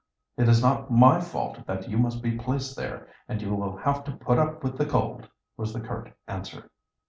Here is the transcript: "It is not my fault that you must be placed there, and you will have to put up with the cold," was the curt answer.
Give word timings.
"It 0.35 0.49
is 0.49 0.63
not 0.63 0.89
my 0.89 1.19
fault 1.21 1.63
that 1.67 1.87
you 1.87 1.99
must 1.99 2.23
be 2.23 2.35
placed 2.35 2.75
there, 2.75 3.05
and 3.27 3.39
you 3.39 3.53
will 3.53 3.77
have 3.77 4.03
to 4.05 4.11
put 4.11 4.39
up 4.39 4.63
with 4.63 4.75
the 4.75 4.85
cold," 4.87 5.29
was 5.57 5.73
the 5.73 5.79
curt 5.79 6.11
answer. 6.27 6.71